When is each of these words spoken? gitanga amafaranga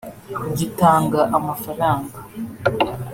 gitanga 0.57 1.19
amafaranga 1.37 2.15